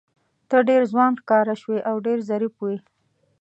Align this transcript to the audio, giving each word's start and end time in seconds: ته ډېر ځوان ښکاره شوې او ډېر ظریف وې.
ته 0.49 0.57
ډېر 0.69 0.81
ځوان 0.91 1.11
ښکاره 1.21 1.55
شوې 1.61 1.79
او 1.89 1.95
ډېر 2.05 2.17
ظریف 2.29 2.53
وې. 2.59 2.77